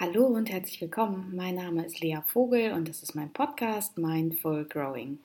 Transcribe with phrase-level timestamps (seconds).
[0.00, 1.34] Hallo und herzlich willkommen.
[1.34, 5.18] Mein Name ist Lea Vogel und das ist mein Podcast Mindful Growing.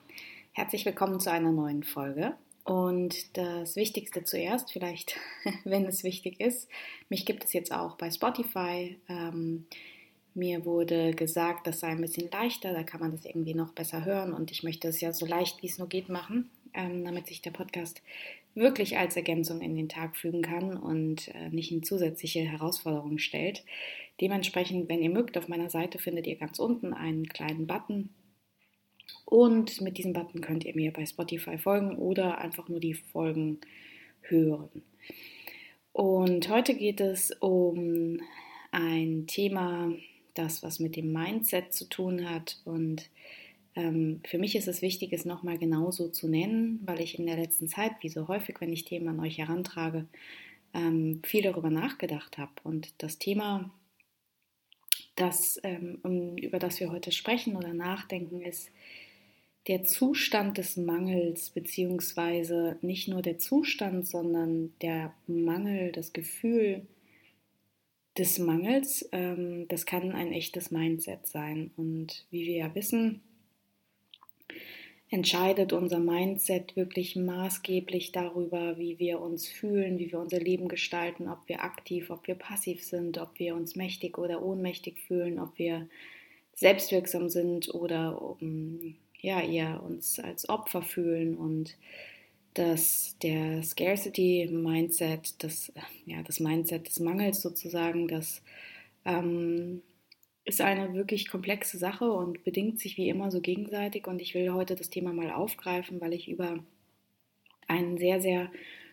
[0.50, 2.34] Herzlich willkommen zu einer neuen Folge.
[2.64, 5.14] Und das Wichtigste zuerst, vielleicht,
[5.64, 6.68] wenn es wichtig ist,
[7.08, 8.98] mich gibt es jetzt auch bei Spotify.
[9.08, 9.66] Ähm,
[10.34, 14.04] mir wurde gesagt, das sei ein bisschen leichter, da kann man das irgendwie noch besser
[14.04, 17.28] hören und ich möchte es ja so leicht wie es nur geht machen, ähm, damit
[17.28, 18.02] sich der Podcast
[18.56, 23.64] wirklich als Ergänzung in den Tag fügen kann und äh, nicht in zusätzliche Herausforderungen stellt.
[24.20, 28.10] Dementsprechend, wenn ihr mögt, auf meiner Seite findet ihr ganz unten einen kleinen Button.
[29.24, 33.58] Und mit diesem Button könnt ihr mir bei Spotify folgen oder einfach nur die Folgen
[34.22, 34.82] hören.
[35.92, 38.20] Und heute geht es um
[38.70, 39.92] ein Thema,
[40.34, 42.60] das was mit dem Mindset zu tun hat.
[42.64, 43.08] Und
[43.76, 47.36] ähm, für mich ist es wichtig, es nochmal genauso zu nennen, weil ich in der
[47.36, 50.06] letzten Zeit, wie so häufig, wenn ich Themen an euch herantrage,
[50.72, 52.52] ähm, viel darüber nachgedacht habe.
[52.64, 53.70] Und das Thema
[55.16, 58.70] das, ähm, über das wir heute sprechen oder nachdenken, ist
[59.66, 66.86] der Zustand des Mangels, beziehungsweise nicht nur der Zustand, sondern der Mangel, das Gefühl
[68.18, 71.70] des Mangels, ähm, das kann ein echtes Mindset sein.
[71.76, 73.22] Und wie wir ja wissen,
[75.10, 81.28] entscheidet unser Mindset wirklich maßgeblich darüber, wie wir uns fühlen, wie wir unser Leben gestalten,
[81.28, 85.58] ob wir aktiv, ob wir passiv sind, ob wir uns mächtig oder ohnmächtig fühlen, ob
[85.58, 85.88] wir
[86.54, 91.36] selbstwirksam sind oder um, ja, eher uns als Opfer fühlen.
[91.36, 91.76] Und
[92.54, 95.72] dass der Scarcity Mindset, das,
[96.06, 98.42] ja, das Mindset des Mangels sozusagen, das
[99.04, 99.82] ähm,
[100.44, 104.06] ist eine wirklich komplexe Sache und bedingt sich wie immer so gegenseitig.
[104.06, 106.58] Und ich will heute das Thema mal aufgreifen, weil ich über
[107.66, 108.50] einen sehr, sehr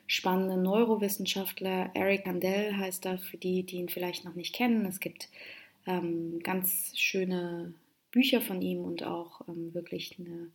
[0.07, 4.85] spannenden Neurowissenschaftler, Eric Kandel heißt er, für die, die ihn vielleicht noch nicht kennen.
[4.85, 5.29] Es gibt
[5.87, 7.73] ähm, ganz schöne
[8.11, 10.49] Bücher von ihm und auch ähm, wirklich eine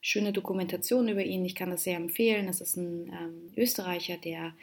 [0.00, 1.44] schöne Dokumentation über ihn.
[1.44, 2.48] Ich kann das sehr empfehlen.
[2.48, 4.54] Es ist ein ähm, Österreicher, der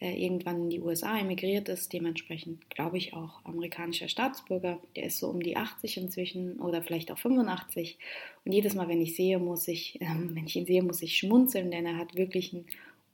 [0.00, 4.80] irgendwann in die USA emigriert ist, dementsprechend glaube ich auch amerikanischer Staatsbürger.
[4.96, 7.98] Der ist so um die 80 inzwischen oder vielleicht auch 85.
[8.44, 11.18] Und jedes Mal, wenn ich sehe, muss ich, äh, wenn ich ihn sehe, muss ich
[11.18, 12.64] schmunzeln, denn er hat wirklich ein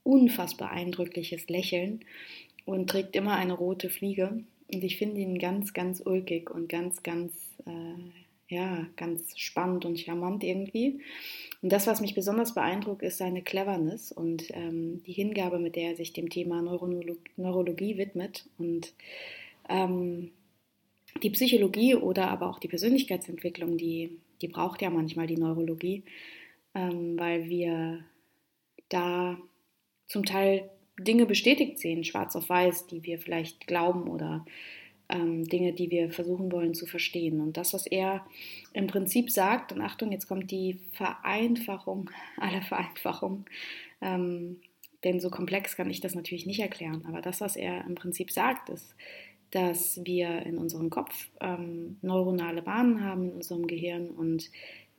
[0.03, 2.05] unfassbar eindrückliches Lächeln
[2.65, 4.43] und trägt immer eine rote Fliege.
[4.73, 7.33] Und ich finde ihn ganz, ganz ulkig und ganz, ganz
[7.65, 11.01] äh, ja, ganz spannend und charmant irgendwie.
[11.61, 15.91] Und das, was mich besonders beeindruckt, ist seine Cleverness und ähm, die Hingabe, mit der
[15.91, 18.47] er sich dem Thema Neurolog Neurologie widmet.
[18.57, 18.93] Und
[19.67, 20.31] ähm,
[21.23, 26.03] die Psychologie oder aber auch die Persönlichkeitsentwicklung, die, die braucht ja manchmal die Neurologie,
[26.73, 28.05] ähm, weil wir
[28.87, 29.37] da
[30.05, 30.69] zum Teil
[30.99, 34.45] Dinge bestätigt sehen, schwarz auf weiß, die wir vielleicht glauben oder
[35.09, 37.39] ähm, Dinge, die wir versuchen wollen zu verstehen.
[37.39, 38.25] Und das, was er
[38.73, 43.45] im Prinzip sagt, und Achtung, jetzt kommt die Vereinfachung aller Vereinfachung,
[44.01, 44.57] ähm,
[45.03, 48.31] denn so komplex kann ich das natürlich nicht erklären, aber das, was er im Prinzip
[48.31, 48.95] sagt, ist,
[49.51, 54.49] dass wir in unserem Kopf ähm, neuronale Bahnen haben in unserem Gehirn und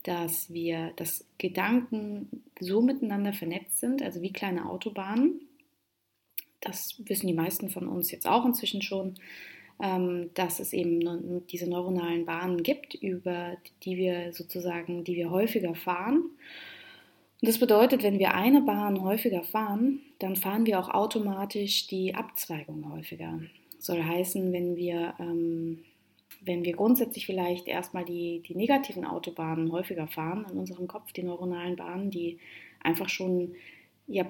[0.03, 5.41] dass wir, dass Gedanken so miteinander vernetzt sind, also wie kleine Autobahnen.
[6.61, 9.15] Das wissen die meisten von uns jetzt auch inzwischen schon.
[9.81, 15.73] Ähm, dass es eben diese neuronalen Bahnen gibt, über die wir sozusagen, die wir häufiger
[15.73, 16.31] fahren.
[17.41, 22.13] Und das bedeutet, wenn wir eine Bahn häufiger fahren, dann fahren wir auch automatisch die
[22.13, 23.39] Abzweigung häufiger.
[23.77, 25.79] Soll heißen, wenn wir, ähm,
[26.41, 31.23] wenn wir grundsätzlich vielleicht erstmal die, die negativen Autobahnen häufiger fahren in unserem Kopf, die
[31.23, 32.39] neuronalen Bahnen, die
[32.81, 33.53] einfach schon
[34.07, 34.25] ja,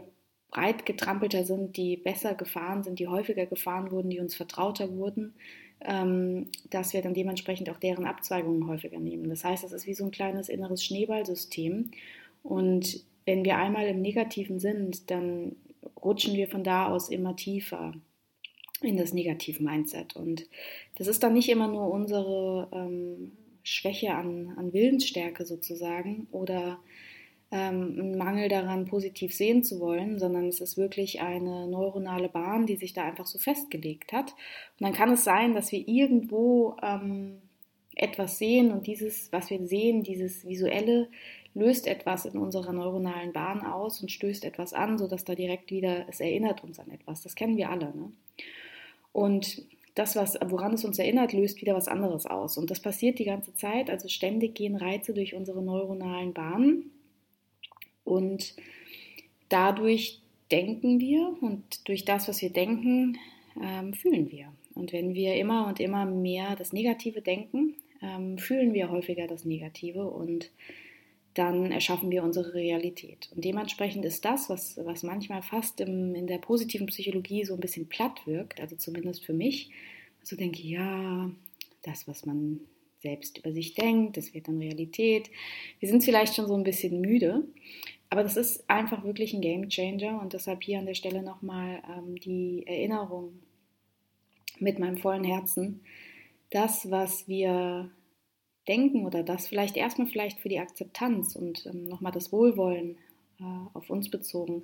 [0.51, 5.33] breit getrampelter sind, die besser gefahren sind, die häufiger gefahren wurden, die uns vertrauter wurden,
[5.81, 9.29] ähm, dass wir dann dementsprechend auch deren Abzweigungen häufiger nehmen.
[9.29, 11.91] Das heißt, es ist wie so ein kleines inneres Schneeballsystem.
[12.43, 15.55] Und wenn wir einmal im Negativen sind, dann
[16.01, 17.93] rutschen wir von da aus immer tiefer
[18.81, 20.15] in das Negativ-Mindset.
[20.15, 20.47] Und
[20.95, 23.31] das ist dann nicht immer nur unsere ähm,
[23.63, 26.79] Schwäche an, an Willensstärke sozusagen oder
[27.51, 32.67] ähm, ein Mangel daran, positiv sehen zu wollen, sondern es ist wirklich eine neuronale Bahn,
[32.67, 34.31] die sich da einfach so festgelegt hat.
[34.79, 37.41] Und dann kann es sein, dass wir irgendwo ähm,
[37.95, 41.09] etwas sehen und dieses, was wir sehen, dieses visuelle,
[41.55, 46.07] löst etwas in unserer neuronalen Bahn aus und stößt etwas an, sodass da direkt wieder,
[46.07, 47.23] es erinnert uns an etwas.
[47.23, 47.85] Das kennen wir alle.
[47.95, 48.11] Ne?
[49.11, 49.63] Und
[49.95, 52.59] das, was, woran es uns erinnert, löst wieder was anderes aus.
[52.59, 53.89] Und das passiert die ganze Zeit.
[53.89, 56.91] Also ständig gehen Reize durch unsere neuronalen Bahnen
[58.09, 58.55] und
[59.49, 60.21] dadurch
[60.51, 63.17] denken wir und durch das, was wir denken,
[63.61, 64.51] ähm, fühlen wir.
[64.73, 69.45] Und wenn wir immer und immer mehr das Negative denken, ähm, fühlen wir häufiger das
[69.45, 70.51] Negative und
[71.33, 73.29] dann erschaffen wir unsere Realität.
[73.35, 77.59] Und dementsprechend ist das, was, was manchmal fast im, in der positiven Psychologie so ein
[77.59, 79.69] bisschen platt wirkt, also zumindest für mich,
[80.23, 81.29] so denke, ja,
[81.83, 82.61] das, was man
[83.01, 85.29] selbst über sich denkt, das wird dann Realität.
[85.79, 87.45] Wir sind vielleicht schon so ein bisschen müde,
[88.09, 91.81] aber das ist einfach wirklich ein Game Changer und deshalb hier an der Stelle nochmal
[91.89, 93.39] ähm, die Erinnerung
[94.59, 95.81] mit meinem vollen Herzen.
[96.49, 97.91] Das, was wir
[98.67, 102.97] denken oder das vielleicht erstmal vielleicht für die Akzeptanz und ähm, nochmal das Wohlwollen
[103.39, 104.63] äh, auf uns bezogen.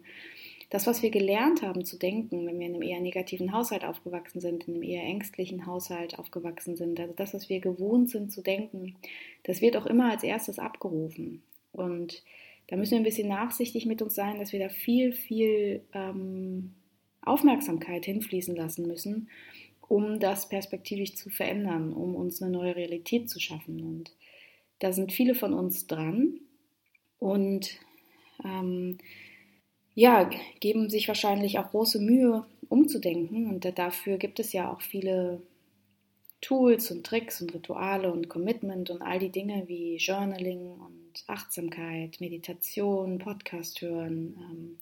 [0.72, 4.42] Das, was wir gelernt haben zu denken, wenn wir in einem eher negativen Haushalt aufgewachsen
[4.42, 8.42] sind, in einem eher ängstlichen Haushalt aufgewachsen sind, also das, was wir gewohnt sind zu
[8.42, 8.96] denken,
[9.44, 11.44] das wird auch immer als erstes abgerufen.
[11.72, 12.24] Und
[12.68, 16.74] da müssen wir ein bisschen nachsichtig mit uns sein, dass wir da viel, viel ähm,
[17.22, 19.30] Aufmerksamkeit hinfließen lassen müssen,
[19.88, 23.82] um das perspektivisch zu verändern, um uns eine neue Realität zu schaffen.
[23.82, 24.16] Und
[24.80, 26.40] da sind viele von uns dran
[27.20, 27.80] und
[28.44, 28.98] ähm,
[29.94, 30.30] ja,
[30.60, 33.48] geben sich wahrscheinlich auch große Mühe, umzudenken.
[33.48, 35.42] Und dafür gibt es ja auch viele
[36.42, 42.20] Tools und Tricks und Rituale und Commitment und all die Dinge wie Journaling und Achtsamkeit,
[42.20, 44.38] Meditation, Podcast hören.
[44.40, 44.78] Ähm,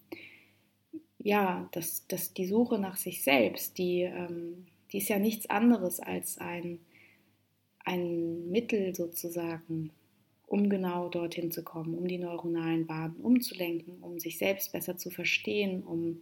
[1.19, 5.99] ja, das, das, die Suche nach sich selbst, die, ähm, die ist ja nichts anderes
[5.99, 6.79] als ein,
[7.85, 9.91] ein Mittel sozusagen,
[10.47, 15.09] um genau dorthin zu kommen, um die neuronalen Bahnen umzulenken, um sich selbst besser zu
[15.09, 16.19] verstehen, um,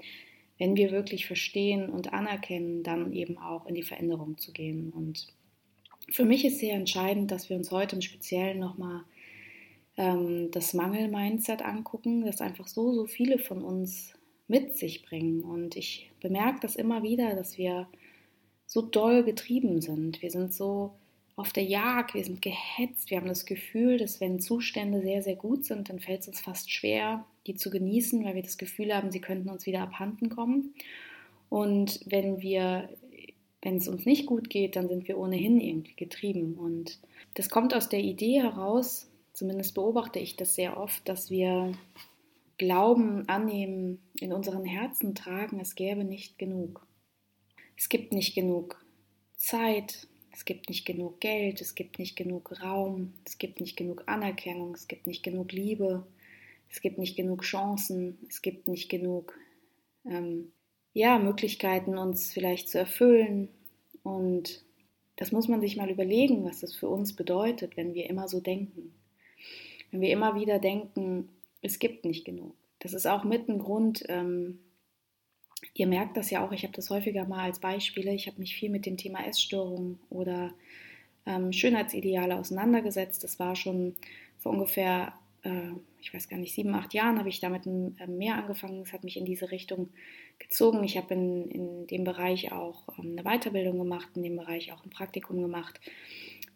[0.62, 4.94] wenn wir wirklich verstehen und anerkennen, dann eben auch in die Veränderung zu gehen.
[4.96, 5.26] Und
[6.08, 9.02] für mich ist sehr entscheidend, dass wir uns heute im Speziellen nochmal
[9.98, 14.14] ähm, das Mangel-Mindset angucken, das einfach so, so viele von uns
[14.48, 15.42] mit sich bringen.
[15.42, 17.88] Und ich bemerke das immer wieder, dass wir
[18.68, 20.22] so doll getrieben sind.
[20.22, 20.92] Wir sind so
[21.38, 25.38] auf der Jagd, wir sind gehetzt, wir haben das Gefühl, dass wenn Zustände sehr, sehr
[25.38, 28.94] gut sind, dann fällt es uns fast schwer, die zu genießen, weil wir das Gefühl
[28.94, 30.74] haben, sie könnten uns wieder abhanden kommen.
[31.50, 32.90] Und wenn wir,
[33.62, 36.56] wenn es uns nicht gut geht, dann sind wir ohnehin irgendwie getrieben.
[36.56, 37.00] Und
[37.34, 41.74] das kommt aus der Idee heraus, zumindest beobachte ich das sehr oft, dass wir
[42.58, 46.86] glauben, annehmen, in unseren Herzen tragen, es gäbe nicht genug.
[47.76, 48.86] Es gibt nicht genug
[49.36, 54.04] Zeit, es gibt nicht genug Geld, es gibt nicht genug Raum, es gibt nicht genug
[54.06, 56.06] Anerkennung, es gibt nicht genug Liebe,
[56.72, 59.38] es gibt nicht genug Chancen, es gibt nicht genug
[60.06, 60.52] ähm,
[60.94, 63.50] ja, Möglichkeiten, uns vielleicht zu erfüllen.
[64.04, 64.64] Und
[65.18, 68.40] das muss man sich mal überlegen, was das für uns bedeutet, wenn wir immer so
[68.40, 68.94] denken.
[69.92, 71.30] Wenn wir immer wieder denken,
[71.62, 72.56] es gibt nicht genug.
[72.80, 74.60] Das ist auch mit ein Grund, ähm,
[75.74, 78.56] ihr merkt das ja auch, ich habe das häufiger mal als Beispiele, ich habe mich
[78.56, 80.54] viel mit dem Thema Essstörungen oder
[81.26, 83.24] ähm, Schönheitsideale auseinandergesetzt.
[83.24, 83.96] Das war schon
[84.40, 85.72] vor ungefähr, äh,
[86.02, 88.82] ich weiß gar nicht, sieben, acht Jahren habe ich damit äh, mehr angefangen.
[88.82, 89.90] Es hat mich in diese Richtung
[90.40, 90.84] gezogen.
[90.84, 94.84] Ich habe in, in dem Bereich auch ähm, eine Weiterbildung gemacht, in dem Bereich auch
[94.84, 95.80] ein Praktikum gemacht.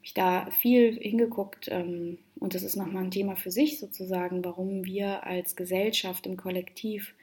[0.01, 4.85] Ich da viel hingeguckt ähm, und das ist nochmal ein Thema für sich sozusagen, warum
[4.85, 7.15] wir als Gesellschaft im Kollektiv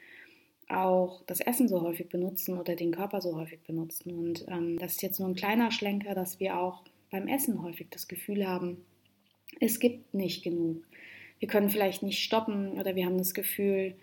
[0.68, 4.12] auch das Essen so häufig benutzen oder den Körper so häufig benutzen.
[4.12, 7.88] Und ähm, das ist jetzt nur ein kleiner Schlenker, dass wir auch beim Essen häufig
[7.90, 8.84] das Gefühl haben,
[9.60, 10.82] es gibt nicht genug.
[11.42, 13.96] Wir können vielleicht nicht stoppen oder wir haben das Gefühl,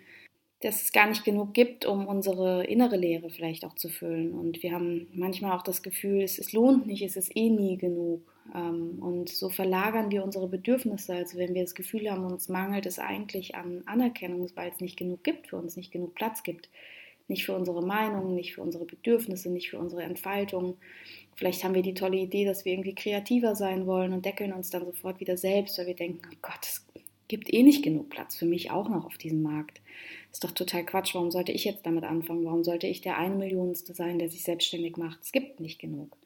[0.60, 4.34] dass es gar nicht genug gibt, um unsere innere Leere vielleicht auch zu füllen.
[4.34, 7.78] Und wir haben manchmal auch das Gefühl, es, es lohnt nicht, es ist eh nie
[7.78, 8.30] genug.
[8.54, 11.14] Ähm, und so verlagern wir unsere Bedürfnisse.
[11.14, 14.98] Also wenn wir das Gefühl haben, uns mangelt es eigentlich an Anerkennung, weil es nicht
[14.98, 16.68] genug gibt, für uns nicht genug Platz gibt.
[17.26, 20.76] Nicht für unsere Meinung, nicht für unsere Bedürfnisse, nicht für unsere Entfaltung.
[21.36, 24.68] Vielleicht haben wir die tolle Idee, dass wir irgendwie kreativer sein wollen und deckeln uns
[24.68, 26.89] dann sofort wieder selbst, weil wir denken, oh Gott, es
[27.30, 29.80] gibt eh nicht genug Platz für mich auch noch auf diesem Markt.
[30.32, 31.14] Ist doch total Quatsch.
[31.14, 32.44] Warum sollte ich jetzt damit anfangen?
[32.44, 35.20] Warum sollte ich der eine Millionste sein, der sich selbstständig macht?
[35.22, 36.16] Es gibt nicht genug.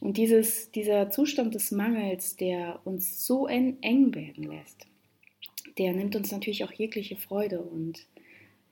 [0.00, 4.86] Und dieses, dieser Zustand des Mangels, der uns so eng werden lässt,
[5.76, 7.60] der nimmt uns natürlich auch jegliche Freude.
[7.60, 8.06] Und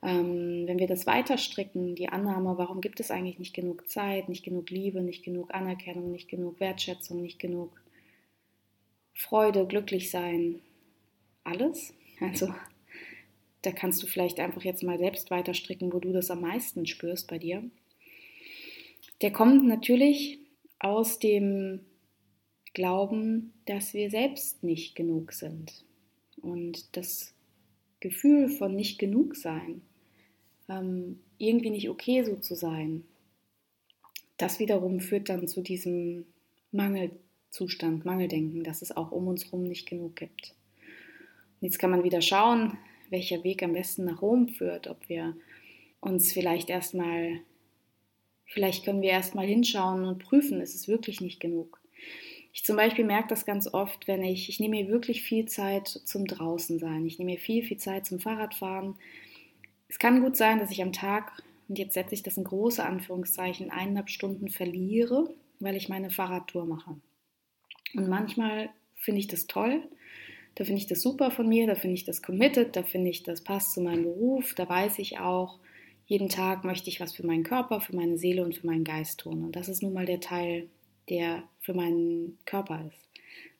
[0.02, 4.30] ähm, wenn wir das weiter stricken, die Annahme, warum gibt es eigentlich nicht genug Zeit,
[4.30, 7.70] nicht genug Liebe, nicht genug Anerkennung, nicht genug Wertschätzung, nicht genug
[9.12, 10.60] Freude, glücklich sein,
[11.44, 11.94] alles.
[12.20, 12.52] Also
[13.62, 16.86] da kannst du vielleicht einfach jetzt mal selbst weiter stricken, wo du das am meisten
[16.86, 17.62] spürst bei dir.
[19.22, 20.38] Der kommt natürlich
[20.78, 21.80] aus dem
[22.74, 25.84] Glauben, dass wir selbst nicht genug sind.
[26.42, 27.32] Und das
[28.00, 29.80] Gefühl von nicht genug sein,
[30.68, 33.04] ähm, irgendwie nicht okay so zu sein,
[34.36, 36.26] das wiederum führt dann zu diesem
[36.72, 40.54] Mangelzustand, Mangeldenken, dass es auch um uns herum nicht genug gibt.
[41.64, 42.76] Jetzt kann man wieder schauen,
[43.09, 45.35] welcher Weg am besten nach Rom führt, ob wir
[46.02, 47.40] uns vielleicht erstmal,
[48.44, 51.80] vielleicht können wir erstmal hinschauen und prüfen, ist es wirklich nicht genug.
[52.52, 55.88] Ich zum Beispiel merke das ganz oft, wenn ich, ich nehme mir wirklich viel Zeit
[55.88, 57.06] zum Draußensein.
[57.06, 58.97] Ich nehme mir viel, viel Zeit zum Fahrradfahren.
[59.88, 62.85] Es kann gut sein, dass ich am Tag, und jetzt setze ich das in große
[62.85, 66.94] Anführungszeichen, eineinhalb Stunden verliere, weil ich meine Fahrradtour mache.
[67.94, 69.83] Und manchmal finde ich das toll,
[70.54, 73.23] da finde ich das super von mir, da finde ich das committed, da finde ich,
[73.23, 75.58] das passt zu meinem Beruf, da weiß ich auch,
[76.06, 79.20] jeden Tag möchte ich was für meinen Körper, für meine Seele und für meinen Geist
[79.20, 79.44] tun.
[79.44, 80.68] Und das ist nun mal der Teil,
[81.08, 83.08] der für meinen Körper ist.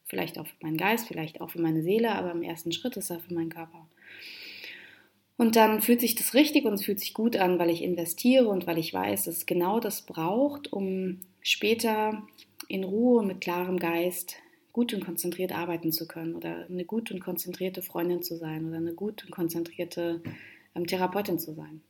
[0.05, 3.11] Vielleicht auch für meinen Geist, vielleicht auch für meine Seele, aber im ersten Schritt ist
[3.11, 3.89] er für meinen Körper.
[5.37, 8.47] Und dann fühlt sich das richtig und es fühlt sich gut an, weil ich investiere
[8.47, 12.23] und weil ich weiß, dass es genau das braucht, um später
[12.69, 14.37] in Ruhe mit klarem Geist
[14.75, 18.77] gut und konzentriert arbeiten zu können oder eine gut und konzentrierte Freundin zu sein oder
[18.77, 20.21] eine gut und konzentrierte
[20.75, 21.81] ähm, Therapeutin zu sein.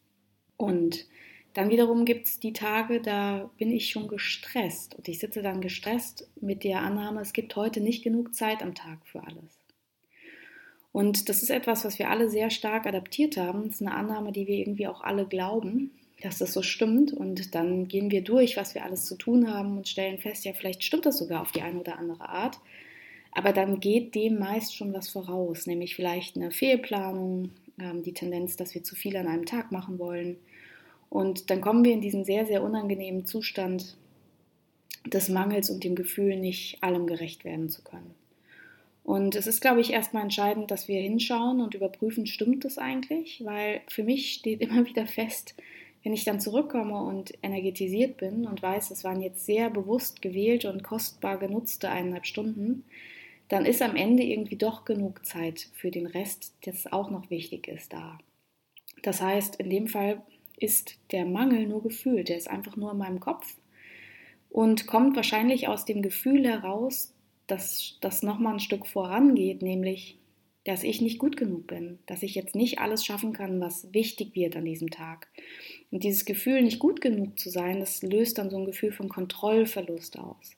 [0.58, 1.06] Und
[1.54, 5.62] dann wiederum gibt es die Tage, da bin ich schon gestresst und ich sitze dann
[5.62, 9.64] gestresst mit der Annahme, es gibt heute nicht genug Zeit am Tag für alles.
[10.92, 13.64] Und das ist etwas, was wir alle sehr stark adaptiert haben.
[13.64, 15.90] Das ist eine Annahme, die wir irgendwie auch alle glauben,
[16.24, 17.12] dass das so stimmt.
[17.12, 20.52] Und dann gehen wir durch, was wir alles zu tun haben und stellen fest, ja,
[20.52, 22.58] vielleicht stimmt das sogar auf die eine oder andere Art.
[23.32, 27.50] Aber dann geht dem meist schon was voraus, nämlich vielleicht eine Fehlplanung,
[27.80, 30.36] ähm, die Tendenz, dass wir zu viel an einem Tag machen wollen
[31.14, 33.96] und dann kommen wir in diesen sehr, sehr unangenehmen Zustand
[35.06, 38.16] des Mangels und dem Gefühl, nicht allem gerecht werden zu können.
[39.04, 43.44] Und es ist, glaube ich, erstmal entscheidend, dass wir hinschauen und überprüfen, stimmt das eigentlich?
[43.44, 45.54] Weil für mich steht immer wieder fest,
[46.04, 50.70] wenn ich dann zurückkomme und energetisiert bin und weiß, es waren jetzt sehr bewusst gewählte
[50.70, 52.84] und kostbar genutzte eineinhalb Stunden,
[53.48, 57.68] dann ist am Ende irgendwie doch genug Zeit für den Rest, das auch noch wichtig
[57.68, 58.18] ist, da.
[59.02, 60.22] Das heißt, in dem Fall
[60.58, 63.56] ist der Mangel nur gefühlt, der ist einfach nur in meinem Kopf
[64.50, 67.12] und kommt wahrscheinlich aus dem Gefühl heraus,
[67.46, 70.18] dass das nochmal ein Stück vorangeht, nämlich,
[70.64, 74.34] dass ich nicht gut genug bin, dass ich jetzt nicht alles schaffen kann, was wichtig
[74.34, 75.28] wird an diesem Tag.
[75.94, 79.08] Und dieses Gefühl, nicht gut genug zu sein, das löst dann so ein Gefühl von
[79.08, 80.56] Kontrollverlust aus.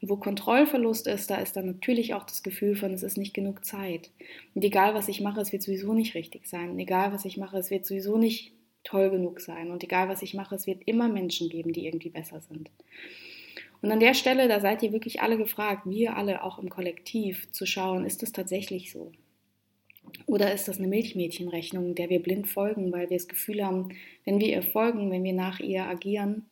[0.00, 3.34] Und wo Kontrollverlust ist, da ist dann natürlich auch das Gefühl von, es ist nicht
[3.34, 4.12] genug Zeit.
[4.54, 6.70] Und egal, was ich mache, es wird sowieso nicht richtig sein.
[6.70, 8.52] Und egal, was ich mache, es wird sowieso nicht
[8.84, 9.72] toll genug sein.
[9.72, 12.70] Und egal, was ich mache, es wird immer Menschen geben, die irgendwie besser sind.
[13.82, 17.50] Und an der Stelle, da seid ihr wirklich alle gefragt, wir alle auch im Kollektiv,
[17.50, 19.10] zu schauen, ist das tatsächlich so?
[20.26, 23.90] Oder ist das eine Milchmädchenrechnung, der wir blind folgen, weil wir das Gefühl haben,
[24.24, 26.46] wenn wir ihr folgen, wenn wir nach ihr agieren,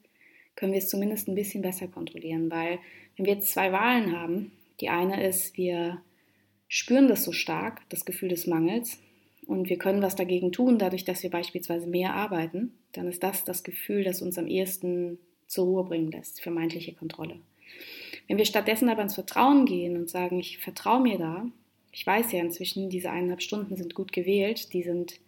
[0.57, 2.51] können wir es zumindest ein bisschen besser kontrollieren.
[2.51, 2.79] Weil
[3.17, 6.01] wenn wir jetzt zwei Wahlen haben, die eine ist, wir
[6.69, 8.99] spüren das so stark, das Gefühl des Mangels,
[9.47, 13.45] und wir können was dagegen tun, dadurch, dass wir beispielsweise mehr arbeiten, dann ist das
[13.45, 17.39] das Gefühl, das uns am ehesten zur Ruhe bringen lässt, vermeintliche Kontrolle.
[18.27, 21.47] Wenn wir stattdessen aber ins Vertrauen gehen und sagen, ich vertraue mir da,
[21.95, 25.21] ich weiß ja inzwischen, diese eineinhalb Stunden sind gut gewählt, die sind,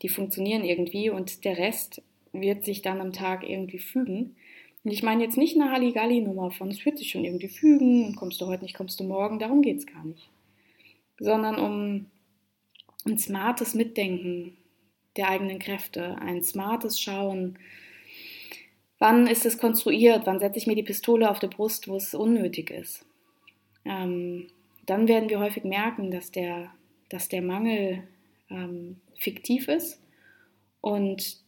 [0.00, 4.34] die funktionieren irgendwie und der Rest wird sich dann am Tag irgendwie fügen.
[4.82, 8.16] Und ich meine jetzt nicht eine Halligalli-Nummer von, es wird sich schon irgendwie fügen und
[8.16, 10.30] kommst du heute nicht, kommst du morgen, darum geht es gar nicht.
[11.18, 12.06] Sondern um
[13.04, 14.56] ein smartes Mitdenken
[15.18, 17.58] der eigenen Kräfte, ein smartes Schauen,
[18.98, 22.14] wann ist es konstruiert, wann setze ich mir die Pistole auf die Brust, wo es
[22.14, 23.04] unnötig ist.
[23.84, 24.46] Ähm,
[24.86, 26.70] dann werden wir häufig merken, dass der,
[27.08, 28.02] dass der Mangel
[28.50, 30.00] ähm, fiktiv ist
[30.80, 31.38] und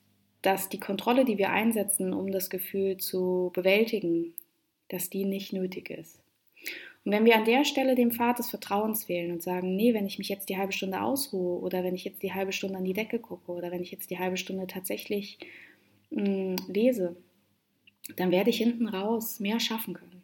[0.42, 4.34] dass die Kontrolle, die wir einsetzen, um das Gefühl zu bewältigen,
[4.88, 6.20] dass die nicht nötig ist.
[7.04, 10.06] Und wenn wir an der Stelle dem Pfad des Vertrauens wählen und sagen, nee, wenn
[10.06, 12.84] ich mich jetzt die halbe Stunde ausruhe oder wenn ich jetzt die halbe Stunde an
[12.84, 15.38] die Decke gucke oder wenn ich jetzt die halbe Stunde tatsächlich
[16.10, 17.16] mh, hm, lese,
[18.16, 20.17] dann werde ich hinten raus mehr schaffen können.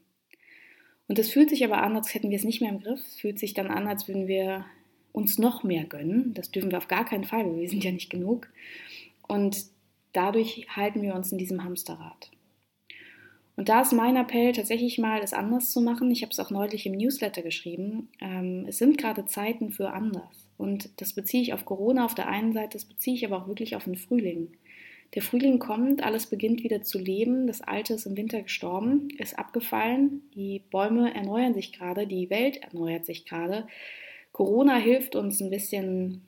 [1.07, 3.01] Und es fühlt sich aber an, als hätten wir es nicht mehr im Griff.
[3.07, 4.65] Es fühlt sich dann an, als würden wir
[5.13, 6.35] uns noch mehr gönnen.
[6.35, 8.49] Das dürfen wir auf gar keinen Fall, weil wir sind ja nicht genug.
[9.29, 9.65] Und
[10.13, 12.31] dadurch halten wir uns in diesem Hamsterrad.
[13.57, 16.11] Und da ist mein Appell, tatsächlich mal es anders zu machen.
[16.11, 18.09] Ich habe es auch neulich im Newsletter geschrieben.
[18.21, 20.49] Ähm, es sind gerade Zeiten für anders.
[20.57, 23.49] Und das beziehe ich auf Corona auf der einen Seite, das beziehe ich aber auch
[23.49, 24.53] wirklich auf den Frühling.
[25.15, 29.39] Der Frühling kommt, alles beginnt wieder zu leben, das Alte ist im Winter gestorben, ist
[29.39, 33.67] abgefallen, die Bäume erneuern sich gerade, die Welt erneuert sich gerade.
[34.33, 36.23] Corona hilft uns ein bisschen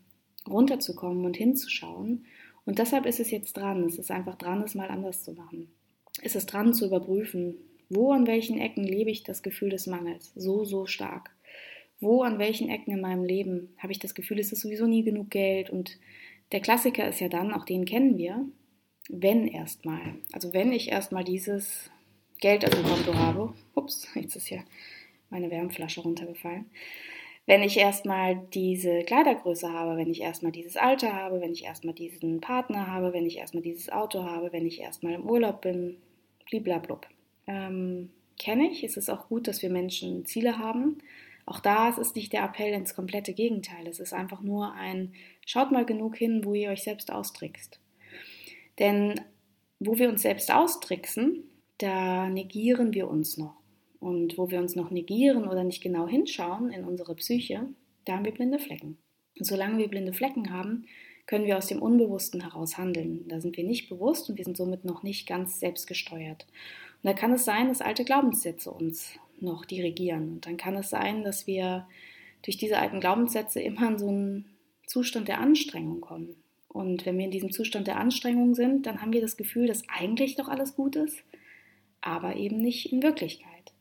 [0.49, 2.25] runterzukommen und hinzuschauen.
[2.65, 3.85] Und deshalb ist es jetzt dran.
[3.85, 5.69] Es ist einfach dran, es mal anders zu machen.
[6.23, 7.57] ist es dran zu überprüfen,
[7.89, 11.31] wo an welchen Ecken lebe ich das Gefühl des Mangels so, so stark.
[12.01, 15.03] Wo an welchen Ecken in meinem Leben habe ich das Gefühl, es ist sowieso nie
[15.03, 15.71] genug Geld.
[15.71, 15.99] Und
[16.53, 18.47] der Klassiker ist ja dann, auch den kennen wir,
[19.09, 20.17] wenn erstmal.
[20.33, 21.91] Also wenn ich erstmal dieses
[22.41, 24.65] Geld auf dem Konto habe, ups, jetzt ist hier
[25.31, 26.67] meine Wärmflasche runtergefallen.
[27.47, 31.95] Wenn ich erstmal diese Kleidergröße habe, wenn ich erstmal dieses Alter habe, wenn ich erstmal
[31.95, 35.97] diesen Partner habe, wenn ich erstmal dieses Auto habe, wenn ich erstmal im Urlaub bin,
[36.47, 37.07] bliblablub.
[37.47, 38.85] Ähm, Kenne ich.
[38.85, 40.99] Es ist auch gut, dass wir Menschen Ziele haben.
[41.47, 43.87] Auch da ist es nicht der Appell ins komplette Gegenteil.
[43.87, 45.15] Es ist einfach nur ein,
[45.47, 47.81] schaut mal genug hin, wo ihr euch selbst austrickst.
[48.79, 49.21] Denn
[49.79, 51.45] wo wir uns selbst austricksen,
[51.79, 53.57] da negieren wir uns noch.
[54.01, 57.69] Und wo wir uns noch negieren oder nicht genau hinschauen in unsere Psyche,
[58.05, 58.99] da haben wir blinde Flecken.
[59.39, 60.87] Und solange wir blinde Flecken haben,
[61.27, 63.27] können wir aus dem Unbewussten heraus handeln.
[63.29, 66.47] Da sind wir nicht bewusst und wir sind somit noch nicht ganz selbstgesteuert.
[67.03, 70.35] Und da kann es sein, dass alte Glaubenssätze uns noch dirigieren.
[70.35, 71.87] Und dann kann es sein, dass wir
[72.43, 74.47] durch diese alten Glaubenssätze immer in so einen
[74.87, 76.37] Zustand der Anstrengung kommen.
[76.69, 79.85] Und wenn wir in diesem Zustand der Anstrengung sind, dann haben wir das Gefühl, dass
[79.89, 81.23] eigentlich doch alles gut ist,
[82.01, 83.73] aber eben nicht in Wirklichkeit.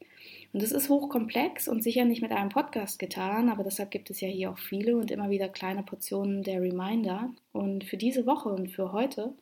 [0.56, 4.22] Und es ist hochkomplex und sicher nicht mit einem Podcast getan, aber deshalb gibt es
[4.22, 7.30] ja hier auch viele und immer wieder kleine Portionen der Reminder.
[7.52, 9.34] Und für diese Woche und für heute,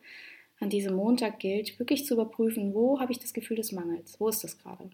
[0.63, 4.29] an diesem Montag gilt, wirklich zu überprüfen, wo habe ich das Gefühl des Mangels, wo
[4.29, 4.89] ist das gerade.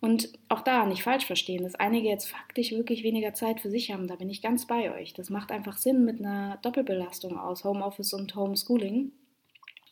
[0.00, 3.92] Und auch da nicht falsch verstehen, dass einige jetzt faktisch wirklich weniger Zeit für sich
[3.92, 5.14] haben, da bin ich ganz bei euch.
[5.14, 9.12] Das macht einfach Sinn mit einer Doppelbelastung aus Homeoffice und Homeschooling.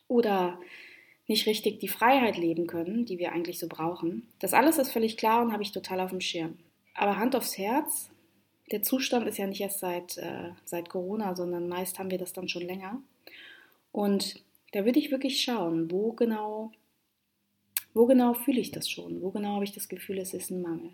[0.09, 0.59] Oder
[1.29, 4.29] nicht richtig die Freiheit leben können, die wir eigentlich so brauchen.
[4.41, 6.59] Das alles ist völlig klar und habe ich total auf dem Schirm.
[6.95, 8.11] Aber Hand aufs Herz,
[8.71, 12.33] der Zustand ist ja nicht erst seit, äh, seit Corona, sondern meist haben wir das
[12.33, 13.01] dann schon länger.
[13.93, 16.73] Und da würde ich wirklich schauen, wo genau,
[17.95, 20.63] wo genau fühle ich das schon, wo genau habe ich das Gefühl, es ist ein
[20.63, 20.91] Mangel.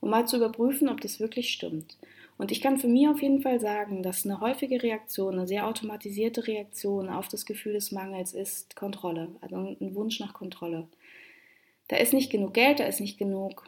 [0.00, 1.96] Um mal zu überprüfen, ob das wirklich stimmt.
[2.38, 5.66] Und ich kann für mich auf jeden Fall sagen, dass eine häufige Reaktion, eine sehr
[5.66, 10.86] automatisierte Reaktion auf das Gefühl des Mangels ist Kontrolle, also ein Wunsch nach Kontrolle.
[11.88, 13.64] Da ist nicht genug Geld, da ist nicht genug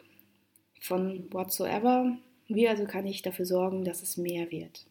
[0.79, 2.17] von whatsoever.
[2.47, 4.85] Wie also kann ich dafür sorgen, dass es mehr wird?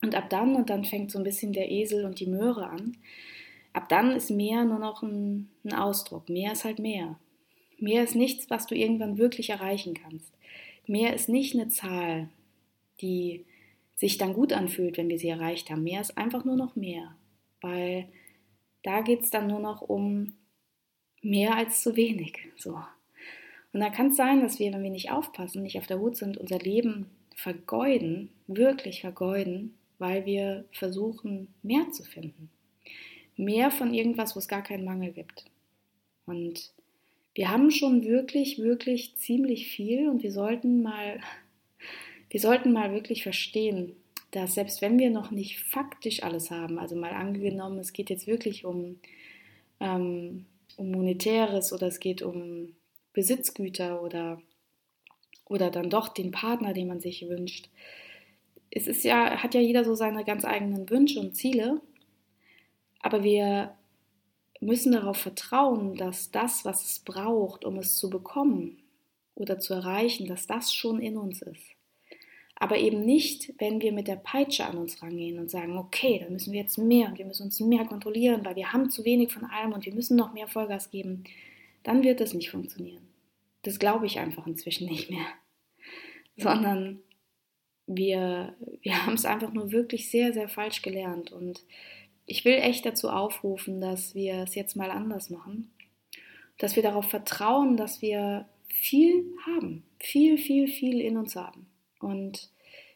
[0.00, 2.96] Und ab dann, und dann fängt so ein bisschen der Esel und die Möhre an,
[3.72, 6.28] ab dann ist mehr nur noch ein, ein Ausdruck.
[6.28, 7.18] Mehr ist halt mehr.
[7.78, 10.32] Mehr ist nichts, was du irgendwann wirklich erreichen kannst.
[10.86, 12.28] Mehr ist nicht eine Zahl,
[13.00, 13.44] die
[13.96, 15.84] sich dann gut anfühlt, wenn wir sie erreicht haben.
[15.84, 17.14] Mehr ist einfach nur noch mehr,
[17.60, 18.08] weil
[18.82, 20.34] da geht es dann nur noch um
[21.22, 22.38] mehr als zu wenig.
[22.56, 22.78] So.
[23.72, 26.16] Und da kann es sein, dass wir, wenn wir nicht aufpassen, nicht auf der Hut
[26.16, 32.50] sind, unser Leben vergeuden, wirklich vergeuden, weil wir versuchen, mehr zu finden.
[33.36, 35.44] Mehr von irgendwas, wo es gar keinen Mangel gibt.
[36.26, 36.72] Und
[37.34, 41.20] wir haben schon wirklich, wirklich ziemlich viel und wir sollten mal
[42.32, 43.94] wir sollten mal wirklich verstehen,
[44.30, 48.26] dass selbst wenn wir noch nicht faktisch alles haben, also mal angenommen, es geht jetzt
[48.26, 48.98] wirklich um,
[49.80, 50.46] ähm,
[50.78, 52.74] um monetäres oder es geht um
[53.12, 54.40] Besitzgüter oder,
[55.44, 57.68] oder dann doch den Partner, den man sich wünscht.
[58.70, 61.82] Es ist ja, hat ja jeder so seine ganz eigenen Wünsche und Ziele,
[63.02, 63.74] aber wir
[64.60, 68.78] müssen darauf vertrauen, dass das, was es braucht, um es zu bekommen
[69.34, 71.66] oder zu erreichen, dass das schon in uns ist.
[72.54, 76.32] Aber eben nicht, wenn wir mit der Peitsche an uns rangehen und sagen, okay, dann
[76.32, 79.32] müssen wir jetzt mehr und wir müssen uns mehr kontrollieren, weil wir haben zu wenig
[79.32, 81.24] von allem und wir müssen noch mehr Vollgas geben.
[81.82, 83.02] Dann wird das nicht funktionieren.
[83.62, 85.26] Das glaube ich einfach inzwischen nicht mehr.
[86.36, 87.00] Sondern
[87.88, 91.32] wir, wir haben es einfach nur wirklich sehr, sehr falsch gelernt.
[91.32, 91.64] Und
[92.26, 95.70] ich will echt dazu aufrufen, dass wir es jetzt mal anders machen.
[96.58, 99.82] Dass wir darauf vertrauen, dass wir viel haben.
[99.98, 101.66] Viel, viel, viel in uns haben.
[102.00, 102.50] Und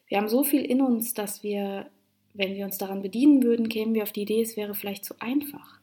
[0.08, 1.90] wir haben so viel in uns, dass wir,
[2.34, 5.14] wenn wir uns daran bedienen würden, kämen wir auf die Idee, es wäre vielleicht zu
[5.20, 5.75] einfach.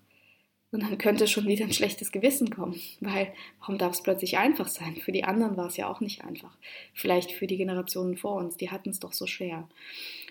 [0.73, 4.67] Und dann könnte schon wieder ein schlechtes Gewissen kommen, weil warum darf es plötzlich einfach
[4.67, 4.95] sein?
[4.95, 6.57] Für die anderen war es ja auch nicht einfach.
[6.95, 9.69] Vielleicht für die Generationen vor uns, die hatten es doch so schwer.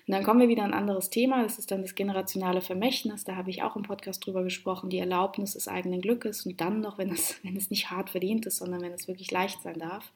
[0.08, 3.22] Und dann kommen wir wieder an ein anderes Thema, das ist dann das generationale Vermächtnis.
[3.22, 6.80] Da habe ich auch im Podcast drüber gesprochen, die Erlaubnis des eigenen Glückes und dann
[6.80, 9.78] noch, wenn es, wenn es nicht hart verdient ist, sondern wenn es wirklich leicht sein
[9.78, 10.12] darf.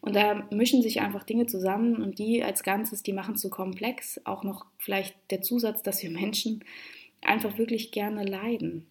[0.00, 3.50] Und da mischen sich einfach Dinge zusammen und die als Ganzes, die machen es so
[3.50, 4.20] komplex.
[4.24, 6.64] Auch noch vielleicht der Zusatz, dass wir Menschen
[7.22, 8.88] einfach wirklich gerne leiden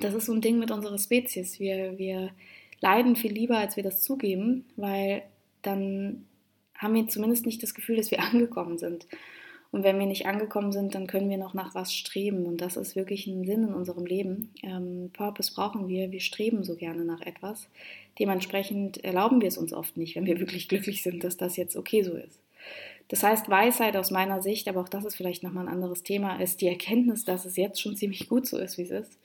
[0.00, 1.58] das ist so ein Ding mit unserer Spezies.
[1.58, 2.30] Wir, wir
[2.80, 5.22] leiden viel lieber, als wir das zugeben, weil
[5.62, 6.26] dann
[6.76, 9.06] haben wir zumindest nicht das Gefühl, dass wir angekommen sind.
[9.72, 12.46] Und wenn wir nicht angekommen sind, dann können wir noch nach was streben.
[12.46, 14.50] Und das ist wirklich ein Sinn in unserem Leben.
[14.62, 16.12] Ähm, Purpose brauchen wir.
[16.12, 17.68] Wir streben so gerne nach etwas.
[18.18, 21.76] Dementsprechend erlauben wir es uns oft nicht, wenn wir wirklich glücklich sind, dass das jetzt
[21.76, 22.40] okay so ist.
[23.08, 26.40] Das heißt, Weisheit aus meiner Sicht, aber auch das ist vielleicht nochmal ein anderes Thema,
[26.40, 29.18] ist die Erkenntnis, dass es jetzt schon ziemlich gut so ist, wie es ist.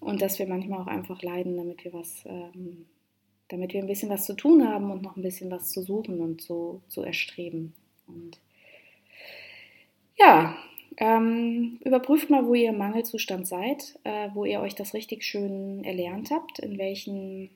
[0.00, 2.86] Und dass wir manchmal auch einfach leiden, damit wir was, ähm,
[3.48, 6.20] damit wir ein bisschen was zu tun haben und noch ein bisschen was zu suchen
[6.20, 7.74] und so zu erstreben.
[8.06, 8.40] Und
[10.18, 10.56] ja,
[10.96, 15.84] ähm, überprüft mal, wo ihr im Mangelzustand seid, äh, wo ihr euch das richtig schön
[15.84, 17.50] erlernt habt, in welchen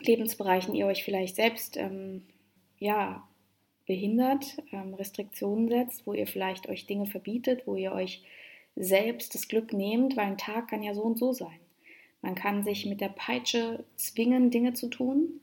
[0.00, 2.22] Lebensbereichen ihr euch vielleicht selbst ähm,
[2.78, 3.22] ja,
[3.86, 8.22] behindert, ähm, Restriktionen setzt, wo ihr vielleicht euch Dinge verbietet, wo ihr euch
[8.74, 11.58] selbst das Glück nehmt, weil ein Tag kann ja so und so sein.
[12.22, 15.40] Man kann sich mit der Peitsche zwingen, Dinge zu tun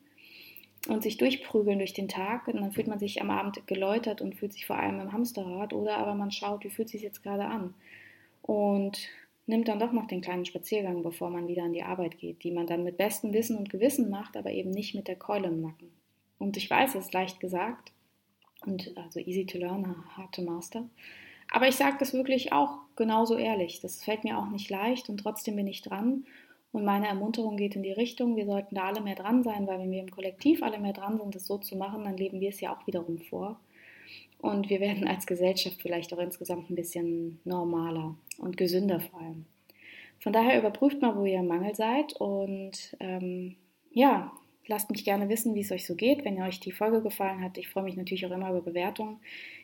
[0.87, 4.35] und sich durchprügeln durch den Tag und dann fühlt man sich am Abend geläutert und
[4.35, 7.45] fühlt sich vor allem im Hamsterrad oder aber man schaut, wie fühlt sich jetzt gerade
[7.45, 7.73] an
[8.41, 8.97] und
[9.45, 12.51] nimmt dann doch noch den kleinen Spaziergang, bevor man wieder an die Arbeit geht, die
[12.51, 15.61] man dann mit bestem Wissen und Gewissen macht, aber eben nicht mit der Keule im
[15.61, 15.91] Nacken.
[16.37, 17.91] Und ich weiß, es ist leicht gesagt,
[18.65, 20.87] und also easy to learn, hard to master.
[21.51, 23.81] Aber ich sage das wirklich auch genauso ehrlich.
[23.81, 26.25] Das fällt mir auch nicht leicht und trotzdem bin ich dran.
[26.71, 29.79] Und meine Ermunterung geht in die Richtung, wir sollten da alle mehr dran sein, weil
[29.79, 32.49] wenn wir im Kollektiv alle mehr dran sind, das so zu machen, dann leben wir
[32.49, 33.59] es ja auch wiederum vor.
[34.39, 39.45] Und wir werden als Gesellschaft vielleicht auch insgesamt ein bisschen normaler und gesünder vor allem.
[40.19, 43.55] Von daher überprüft mal, wo ihr im Mangel seid und ähm,
[43.91, 44.31] ja,
[44.69, 47.57] Lasst mich gerne wissen, wie es euch so geht, wenn euch die Folge gefallen hat.
[47.57, 49.17] Ich freue mich natürlich auch immer über Bewertungen.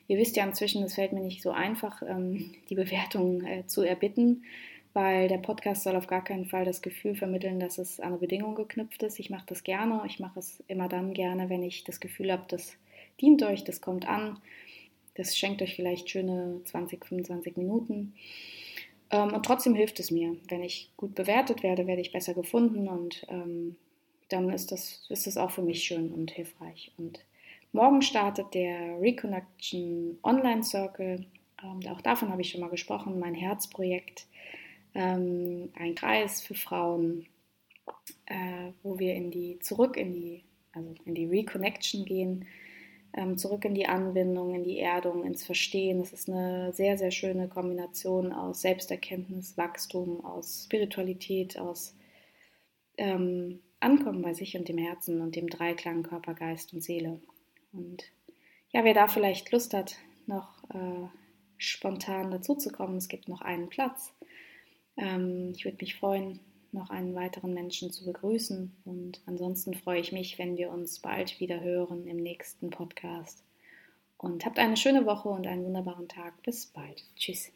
[0.08, 3.84] Ihr wisst ja inzwischen, es fällt mir nicht so einfach, ähm, die Bewertungen äh, zu
[3.84, 4.46] erbitten,
[4.96, 8.18] weil der Podcast soll auf gar keinen Fall das Gefühl vermitteln, dass es an eine
[8.18, 9.20] Bedingung geknüpft ist.
[9.20, 10.02] Ich mache das gerne.
[10.06, 12.78] Ich mache es immer dann gerne, wenn ich das Gefühl habe, das
[13.20, 14.40] dient euch, das kommt an.
[15.16, 18.14] Das schenkt euch vielleicht schöne 20, 25 Minuten.
[19.12, 20.38] Ähm, und trotzdem hilft es mir.
[20.48, 23.76] Wenn ich gut bewertet werde, werde ich besser gefunden und ähm,
[24.30, 26.94] dann ist das, ist das auch für mich schön und hilfreich.
[26.98, 27.20] Und
[27.74, 31.26] morgen startet der Reconnection Online Circle.
[31.62, 34.26] Ähm, auch davon habe ich schon mal gesprochen, mein Herzprojekt.
[34.96, 37.28] Ähm, ein Kreis für Frauen,
[38.26, 42.48] äh, wo wir in die, zurück in die, also in die Reconnection gehen,
[43.14, 46.00] ähm, zurück in die Anbindung, in die Erdung, ins Verstehen.
[46.00, 51.96] Das ist eine sehr, sehr schöne Kombination aus Selbsterkenntnis, Wachstum, aus Spiritualität, aus
[52.98, 57.20] ähm, Ankommen bei sich und dem Herzen und dem Dreiklang Körper, Geist und Seele.
[57.72, 58.04] Und
[58.72, 61.08] ja, wer da vielleicht Lust hat, noch äh,
[61.58, 64.14] spontan dazuzukommen, es gibt noch einen Platz.
[64.98, 66.40] Ähm, ich würde mich freuen,
[66.72, 68.76] noch einen weiteren Menschen zu begrüßen.
[68.86, 73.44] Und ansonsten freue ich mich, wenn wir uns bald wieder hören im nächsten Podcast.
[74.18, 76.42] Und habt eine schöne Woche und einen wunderbaren Tag.
[76.44, 77.04] Bis bald.
[77.16, 77.52] Tschüss.